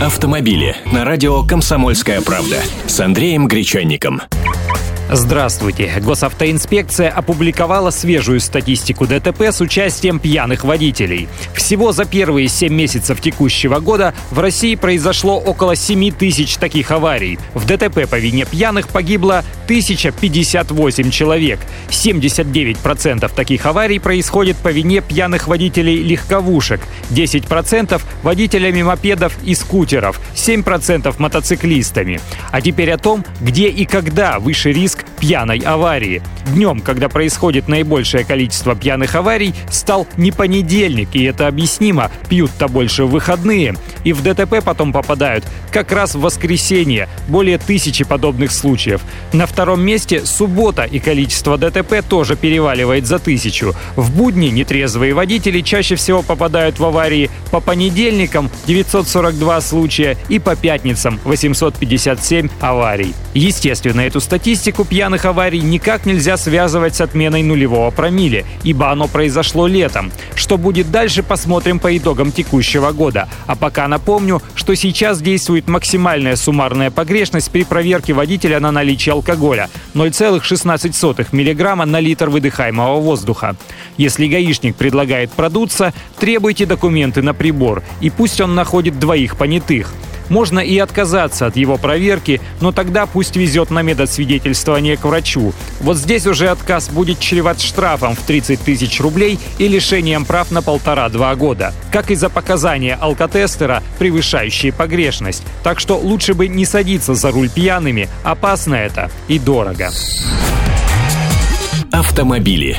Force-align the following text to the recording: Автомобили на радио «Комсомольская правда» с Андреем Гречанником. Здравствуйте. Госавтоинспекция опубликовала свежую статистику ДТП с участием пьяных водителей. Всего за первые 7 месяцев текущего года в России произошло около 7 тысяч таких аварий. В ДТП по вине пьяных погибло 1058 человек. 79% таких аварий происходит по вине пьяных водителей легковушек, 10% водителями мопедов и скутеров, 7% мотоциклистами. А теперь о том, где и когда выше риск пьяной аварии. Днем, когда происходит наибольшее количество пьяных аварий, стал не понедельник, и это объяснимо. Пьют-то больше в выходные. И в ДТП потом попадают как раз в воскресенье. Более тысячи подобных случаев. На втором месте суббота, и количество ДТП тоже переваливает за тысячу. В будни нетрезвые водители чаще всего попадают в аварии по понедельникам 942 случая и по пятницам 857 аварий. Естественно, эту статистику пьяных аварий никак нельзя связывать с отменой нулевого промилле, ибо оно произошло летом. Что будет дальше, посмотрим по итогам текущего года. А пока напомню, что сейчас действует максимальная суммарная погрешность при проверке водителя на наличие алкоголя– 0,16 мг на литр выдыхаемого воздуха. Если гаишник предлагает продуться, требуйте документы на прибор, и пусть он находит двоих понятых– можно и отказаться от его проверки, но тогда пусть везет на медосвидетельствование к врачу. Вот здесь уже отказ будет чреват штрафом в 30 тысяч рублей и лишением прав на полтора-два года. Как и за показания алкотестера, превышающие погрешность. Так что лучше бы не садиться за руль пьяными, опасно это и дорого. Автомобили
Автомобили 0.00 0.76
на 0.92 1.04
радио 1.04 1.42
«Комсомольская 1.42 2.20
правда» 2.20 2.58
с 2.86 3.00
Андреем 3.00 3.48
Гречанником. 3.48 4.22
Здравствуйте. 5.10 5.92
Госавтоинспекция 6.00 7.10
опубликовала 7.10 7.90
свежую 7.90 8.38
статистику 8.38 9.06
ДТП 9.08 9.42
с 9.50 9.60
участием 9.60 10.20
пьяных 10.20 10.62
водителей. 10.62 11.28
Всего 11.68 11.92
за 11.92 12.06
первые 12.06 12.48
7 12.48 12.72
месяцев 12.72 13.20
текущего 13.20 13.78
года 13.80 14.14
в 14.30 14.38
России 14.38 14.74
произошло 14.74 15.38
около 15.38 15.76
7 15.76 16.12
тысяч 16.12 16.56
таких 16.56 16.90
аварий. 16.90 17.38
В 17.52 17.66
ДТП 17.66 18.08
по 18.08 18.18
вине 18.18 18.46
пьяных 18.46 18.88
погибло 18.88 19.44
1058 19.66 21.10
человек. 21.10 21.60
79% 21.90 23.30
таких 23.34 23.66
аварий 23.66 23.98
происходит 23.98 24.56
по 24.56 24.68
вине 24.68 25.02
пьяных 25.02 25.46
водителей 25.46 26.02
легковушек, 26.02 26.80
10% 27.10 28.00
водителями 28.22 28.80
мопедов 28.80 29.36
и 29.44 29.54
скутеров, 29.54 30.18
7% 30.34 31.14
мотоциклистами. 31.18 32.18
А 32.50 32.62
теперь 32.62 32.92
о 32.92 32.96
том, 32.96 33.26
где 33.42 33.68
и 33.68 33.84
когда 33.84 34.38
выше 34.38 34.72
риск 34.72 35.04
пьяной 35.20 35.58
аварии. 35.58 36.22
Днем, 36.46 36.80
когда 36.80 37.10
происходит 37.10 37.68
наибольшее 37.68 38.24
количество 38.24 38.74
пьяных 38.74 39.14
аварий, 39.16 39.52
стал 39.70 40.06
не 40.16 40.32
понедельник, 40.32 41.10
и 41.12 41.24
это 41.24 41.46
объяснимо. 41.58 42.10
Пьют-то 42.28 42.68
больше 42.68 43.04
в 43.04 43.10
выходные. 43.10 43.74
И 44.04 44.12
в 44.12 44.22
ДТП 44.22 44.62
потом 44.64 44.92
попадают 44.92 45.44
как 45.72 45.90
раз 45.90 46.14
в 46.14 46.20
воскресенье. 46.20 47.08
Более 47.26 47.58
тысячи 47.58 48.04
подобных 48.04 48.52
случаев. 48.52 49.00
На 49.32 49.46
втором 49.46 49.80
месте 49.80 50.24
суббота, 50.24 50.84
и 50.84 51.00
количество 51.00 51.58
ДТП 51.58 52.02
тоже 52.08 52.36
переваливает 52.36 53.06
за 53.06 53.18
тысячу. 53.18 53.74
В 53.96 54.16
будни 54.16 54.48
нетрезвые 54.48 55.14
водители 55.14 55.60
чаще 55.60 55.96
всего 55.96 56.22
попадают 56.22 56.78
в 56.78 56.84
аварии 56.84 57.28
по 57.50 57.60
понедельникам 57.60 58.50
942 58.66 59.60
случая 59.60 60.16
и 60.28 60.38
по 60.38 60.54
пятницам 60.54 61.18
857 61.24 62.48
аварий. 62.60 63.14
Естественно, 63.34 64.02
эту 64.02 64.20
статистику 64.20 64.84
пьяных 64.84 65.24
аварий 65.24 65.60
никак 65.60 66.06
нельзя 66.06 66.36
связывать 66.36 66.94
с 66.94 67.00
отменой 67.00 67.42
нулевого 67.42 67.90
промилле, 67.90 68.44
ибо 68.62 68.90
оно 68.90 69.08
произошло 69.08 69.66
летом. 69.66 70.12
Что 70.34 70.56
будет 70.56 70.90
дальше, 70.90 71.22
посмотрим 71.22 71.47
по 71.48 71.96
итогам 71.96 72.30
текущего 72.30 72.92
года. 72.92 73.28
А 73.46 73.56
пока 73.56 73.88
напомню, 73.88 74.42
что 74.54 74.74
сейчас 74.74 75.20
действует 75.20 75.68
максимальная 75.68 76.36
суммарная 76.36 76.90
погрешность 76.90 77.50
при 77.50 77.64
проверке 77.64 78.12
водителя 78.12 78.60
на 78.60 78.70
наличие 78.70 79.14
алкоголя– 79.14 79.68
0,16 79.94 81.26
мг 81.32 81.84
на 81.86 82.00
литр 82.00 82.28
выдыхаемого 82.28 83.00
воздуха. 83.00 83.56
Если 83.96 84.28
гаишник 84.28 84.76
предлагает 84.76 85.32
продуться, 85.32 85.92
требуйте 86.18 86.66
документы 86.66 87.22
на 87.22 87.34
прибор, 87.34 87.82
и 88.00 88.10
пусть 88.10 88.40
он 88.40 88.54
находит 88.54 88.98
двоих 88.98 89.36
понятых– 89.36 89.92
можно 90.28 90.60
и 90.60 90.78
отказаться 90.78 91.46
от 91.46 91.56
его 91.56 91.76
проверки, 91.76 92.40
но 92.60 92.72
тогда 92.72 93.06
пусть 93.06 93.36
везет 93.36 93.70
на 93.70 93.82
медосвидетельствование 93.82 94.96
к 94.96 95.04
врачу. 95.04 95.52
Вот 95.80 95.96
здесь 95.96 96.26
уже 96.26 96.48
отказ 96.48 96.88
будет 96.88 97.20
чреват 97.20 97.60
штрафом 97.60 98.14
в 98.14 98.20
30 98.20 98.60
тысяч 98.60 99.00
рублей 99.00 99.38
и 99.58 99.68
лишением 99.68 100.24
прав 100.24 100.50
на 100.50 100.62
полтора-два 100.62 101.34
года. 101.34 101.72
Как 101.92 102.10
и 102.10 102.14
за 102.14 102.28
показания 102.28 102.96
алкотестера, 103.00 103.82
превышающие 103.98 104.72
погрешность. 104.72 105.42
Так 105.62 105.80
что 105.80 105.96
лучше 105.96 106.34
бы 106.34 106.48
не 106.48 106.64
садиться 106.64 107.14
за 107.14 107.30
руль 107.30 107.50
пьяными, 107.50 108.08
опасно 108.24 108.74
это 108.74 109.10
и 109.28 109.38
дорого. 109.38 109.90
Автомобили 111.90 112.78